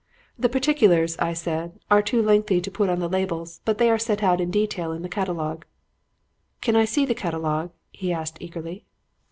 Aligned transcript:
"'The 0.39 0.49
particulars,' 0.49 1.15
I 1.19 1.33
said, 1.33 1.79
'are 1.91 2.01
too 2.01 2.23
lengthy 2.23 2.59
to 2.59 2.71
put 2.71 2.89
on 2.89 2.97
the 2.97 3.07
labels, 3.07 3.61
but 3.65 3.77
they 3.77 3.87
are 3.87 3.99
set 3.99 4.23
out 4.23 4.41
in 4.41 4.49
detail 4.49 4.91
in 4.93 5.03
the 5.03 5.07
catalogue.' 5.07 5.63
"'Can 6.59 6.75
I 6.75 6.85
see 6.85 7.05
the 7.05 7.13
catalogue?' 7.13 7.71
he 7.91 8.11
asked 8.11 8.37
eagerly. 8.41 8.87